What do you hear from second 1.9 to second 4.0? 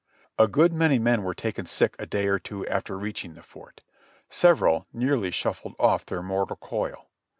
a day or two after reaching the Fort;